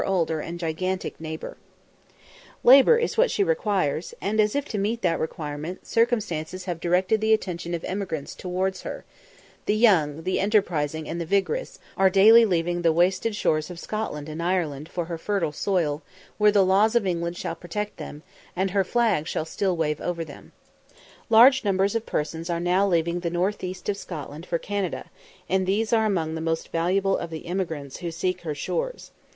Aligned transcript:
Labour 0.01 0.39
is 2.97 3.17
what 3.19 3.29
she 3.29 3.43
requires, 3.43 4.15
and 4.19 4.39
as 4.41 4.55
if 4.55 4.65
to 4.69 4.79
meet 4.79 5.03
that 5.03 5.19
requirement, 5.19 5.85
circumstances 5.85 6.65
have 6.65 6.79
directed 6.79 7.21
the 7.21 7.33
attention 7.33 7.75
of 7.75 7.83
emigrants 7.83 8.33
towards 8.33 8.81
her 8.81 9.05
the 9.67 9.75
young, 9.75 10.23
the 10.23 10.39
enterprising, 10.39 11.07
and 11.07 11.21
the 11.21 11.25
vigorous, 11.27 11.77
are 11.97 12.09
daily 12.09 12.45
leaving 12.45 12.81
the 12.81 12.91
wasted 12.91 13.35
shores 13.35 13.69
of 13.69 13.77
Scotland 13.79 14.27
and 14.27 14.41
Ireland 14.41 14.89
for 14.89 15.05
her 15.05 15.19
fertile 15.19 15.51
soil, 15.51 16.01
where 16.39 16.51
the 16.51 16.65
laws 16.65 16.95
of 16.95 17.05
England 17.05 17.37
shall 17.37 17.53
still 17.53 17.59
protect 17.61 17.97
them, 17.97 18.23
and 18.55 18.71
her 18.71 18.83
flag 18.83 19.27
shall 19.27 19.45
still 19.45 19.77
wave 19.77 20.01
over 20.01 20.25
them. 20.25 20.51
Large 21.29 21.63
numbers 21.63 21.93
of 21.93 22.07
persons 22.07 22.49
are 22.49 22.59
now 22.59 22.87
leaving 22.87 23.19
the 23.19 23.29
north 23.29 23.63
east 23.63 23.87
of 23.87 23.97
Scotland 23.97 24.47
for 24.47 24.57
Canada, 24.57 25.11
and 25.47 25.67
these 25.67 25.93
are 25.93 26.07
among 26.07 26.33
the 26.33 26.41
most 26.41 26.69
valuable 26.71 27.15
of 27.19 27.29
the 27.29 27.45
emigrants 27.45 27.97
who 27.97 28.09
seek 28.09 28.41
her 28.41 28.55
shores. 28.55 29.11